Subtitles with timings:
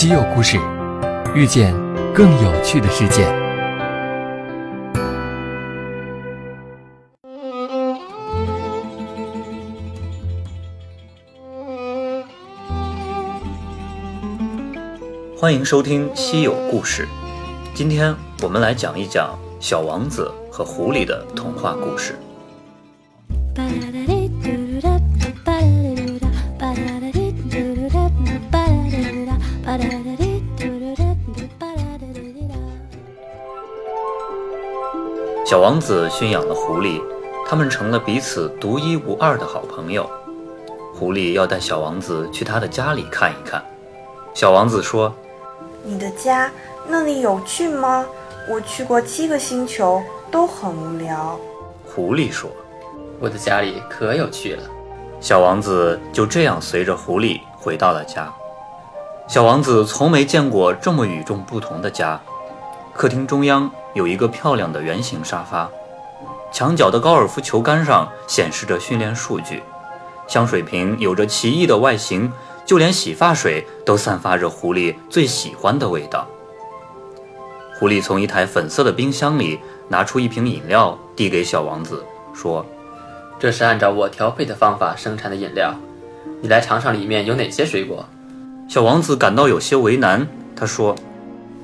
[0.00, 0.56] 稀有故事，
[1.34, 1.74] 遇见
[2.14, 3.26] 更有趣的世界。
[15.38, 17.02] 欢迎收听《稀有故事》，
[17.74, 22.18] 今天我们来讲一讲小王子和狐狸的童话故事。
[35.50, 37.02] 小王子驯养了狐狸，
[37.44, 40.08] 他们成了彼此独一无二的好朋友。
[40.94, 43.60] 狐狸要带小王子去他的家里看一看。
[44.32, 45.12] 小王子说
[45.82, 46.48] ：“你的家
[46.86, 48.06] 那里有趣吗？
[48.48, 50.00] 我去过七个星球，
[50.30, 51.36] 都很无聊。”
[51.84, 52.48] 狐狸说
[53.18, 54.62] ：“我的家里可有趣了。”
[55.20, 58.32] 小王子就这样随着狐狸回到了家。
[59.26, 62.20] 小王子从没见过这么与众不同的家。
[62.94, 65.68] 客厅中央有一个漂亮的圆形沙发，
[66.52, 69.62] 墙角的高尔夫球杆上显示着训练数据，
[70.28, 72.30] 香水瓶有着奇异的外形，
[72.64, 76.26] 就连洗发水都散发着狐狸最喜欢的味道。
[77.78, 82.64] 狐狸从一台粉色的冰箱里拿出一瓶饮料，递给小王子，说
[83.40, 85.74] ：“这是按照我调配的方法生产的饮料，
[86.42, 88.04] 你来尝尝里面有哪些水果。”
[88.68, 90.94] 小王子感到有些为难，他说。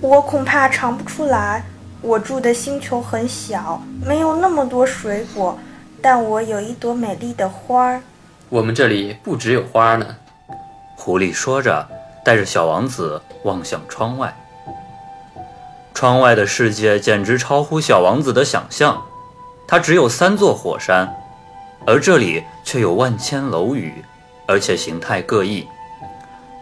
[0.00, 1.64] 我恐怕尝不出来。
[2.02, 5.56] 我住的星球很小，没有那么多水果，
[6.02, 8.02] 但我有一朵美丽的花儿。
[8.48, 10.16] 我们这里不只有花呢。
[10.96, 11.88] 狐狸说着，
[12.24, 14.36] 带着小王子望向窗外。
[15.94, 19.00] 窗外的世界简直超乎小王子的想象。
[19.68, 21.08] 它只有三座火山，
[21.86, 24.04] 而这里却有万千楼宇，
[24.46, 25.66] 而且形态各异。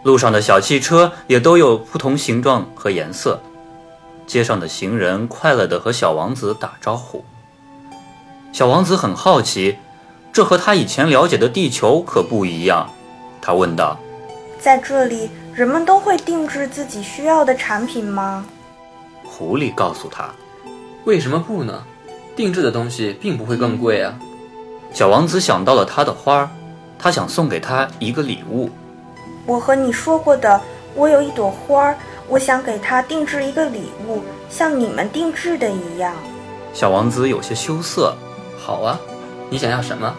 [0.03, 3.41] 路上的小汽车也都有不同形状和颜色，
[4.31, 7.25] 街上的行人快乐地和小王子打招呼。
[8.53, 9.77] 小王子很好奇，
[10.31, 12.89] 这和他以前了解的地球可不一样。
[13.41, 13.99] 他问道
[14.57, 18.45] ：“在这里，人们都会定制自己需要的产品吗？”
[19.27, 20.29] 狐狸告诉他
[21.03, 21.83] ：“为什么不呢？
[22.33, 24.17] 定制的东西并不会更贵啊。”
[24.95, 26.49] 小王子想到了他的花，
[26.97, 28.69] 他想送给他一个礼物。
[29.45, 30.61] 我和你说过的，
[30.95, 31.97] 我有一朵花儿，
[32.31, 36.13] 我想给他定制一个礼物，像你们定制的一样。
[36.73, 38.15] 小王子有些羞涩。
[38.57, 38.97] 好啊，
[39.49, 40.15] 你想要什么？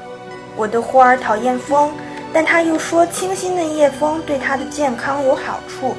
[0.54, 1.90] 我的花儿讨厌风，
[2.30, 5.94] 但他又说清新的夜风对他的健康有好处。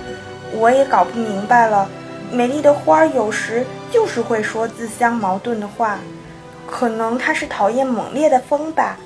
[0.54, 1.90] 我也搞不明白了，
[2.32, 5.98] 美丽的花儿有时就是会说自相矛盾的话。
[6.68, 9.00] 可能他是讨厌猛烈的风吧。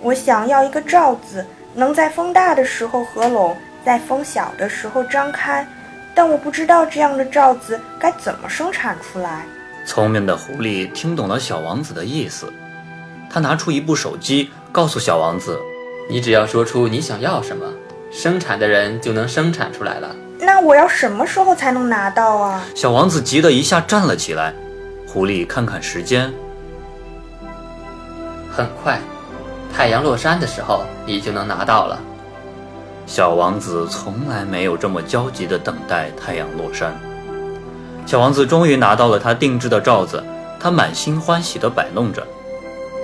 [0.00, 1.44] 我想要一个罩子。
[1.74, 5.66] 能在风大的时候合拢，在风小的时候张开，
[6.16, 9.44] 但我不知道这样的罩子该怎么生产出来。
[9.86, 12.50] 聪明的狐狸听懂了小王子的意思，
[13.30, 15.60] 他拿出一部手机，告诉小王子
[16.08, 17.66] ：“你只要说出你想要什么，
[18.10, 22.64] 生产的人就能生产出来了。”那我要什么时候才能拿到啊？
[22.74, 24.54] 小王子急得一下站了起来。
[25.06, 26.32] 狐狸看看时间，
[28.50, 28.98] 很快。
[29.74, 32.00] 太阳落山的时候，你就能拿到了。
[33.06, 36.92] 小王子从来没有这么焦急地等待太阳落山。
[38.04, 40.22] 小王子终于拿到了他定制的罩子，
[40.58, 42.26] 他满心欢喜地摆弄着，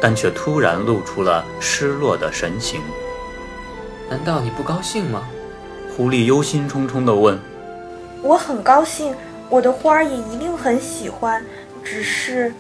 [0.01, 2.81] 但却突然露出了失落的神情。
[4.11, 5.23] 难道你不高兴吗？
[5.97, 7.39] 狐狸忧心忡忡地问。
[8.23, 9.15] 我很高兴，
[9.49, 11.45] 我的花儿也一定很喜欢。
[11.85, 12.53] 只是，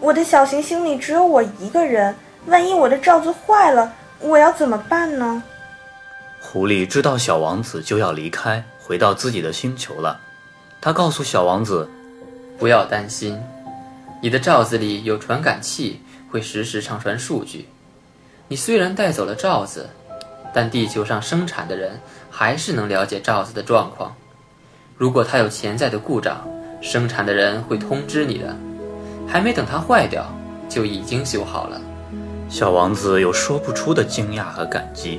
[0.00, 2.14] 我的小行星里只有我一个人。
[2.46, 5.42] 万一我的罩子坏了，我要怎么办呢？
[6.52, 10.20] 狐狸知道小王子就要离开，回到自己的星球了。
[10.82, 11.88] 他告诉小王子
[12.60, 13.40] ：“不要担心，
[14.20, 17.66] 你的罩子里有传感器，会实时上传数据。
[18.48, 19.88] 你虽然带走了罩子，
[20.52, 21.98] 但地球上生产的人
[22.30, 24.14] 还是能了解罩子的状况。
[24.98, 26.46] 如果它有潜在的故障，
[26.82, 28.54] 生产的人会通知你的。
[29.26, 30.30] 还没等它坏掉，
[30.68, 31.80] 就已经修好了。”
[32.50, 35.18] 小王子有说不出的惊讶和感激，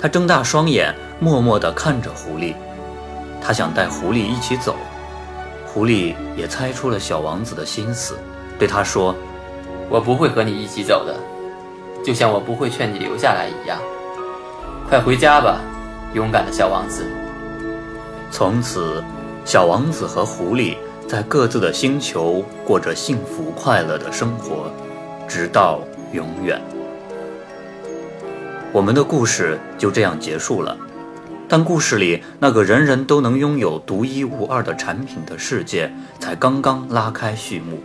[0.00, 2.54] 他睁大双眼，默默地看着狐狸。
[3.38, 4.74] 他想带狐狸一起走，
[5.66, 8.18] 狐狸也猜出了小王子的心思，
[8.58, 9.14] 对他说
[9.90, 11.14] ：“我不会和你一起走的，
[12.02, 13.78] 就像我不会劝你留下来一样。
[14.88, 15.60] 快回家吧，
[16.14, 17.06] 勇敢的小王子。”
[18.32, 19.04] 从此，
[19.44, 20.76] 小王子和狐狸
[21.06, 24.72] 在各自的星球过着幸福快乐的生活，
[25.28, 25.80] 直到。
[26.12, 26.60] 永远，
[28.72, 30.76] 我们的故事就这样结束了。
[31.48, 37.80] 但故事里那个人人都能拥有独一无二的产品的世界才刚刚拉开序幕。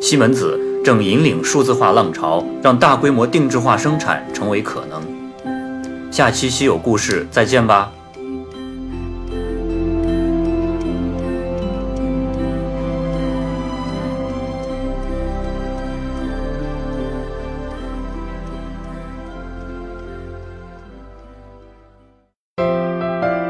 [0.00, 5.02] 西门子正引领数字化浪潮，让大规模定制化生产成为可能。
[6.12, 7.90] 下期稀有故事再见吧。